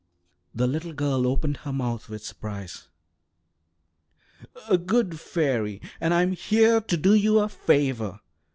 The 0.55 0.65
little 0.65 0.93
girl 0.93 1.27
opened 1.27 1.57
her 1.57 1.71
mouth 1.71 2.09
with 2.09 2.25
surprise. 2.25 2.87
"A 4.67 4.75
good 4.79 5.19
fairy, 5.19 5.79
and 5.99 6.11
I 6.11 6.23
am 6.23 6.31
here 6.31 6.81
to 6.81 6.97
do 6.97 7.13
you 7.13 7.37
a 7.37 7.47
favour. 7.47 8.19